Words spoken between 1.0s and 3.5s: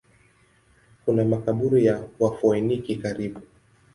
Kuna makaburi ya Wafoeniki karibu.